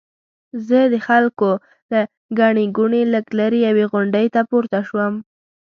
[0.67, 1.49] زه د خلکو
[1.91, 1.99] له
[2.39, 5.13] ګڼې ګوڼې لږ لرې یوې غونډۍ ته پورته شوم.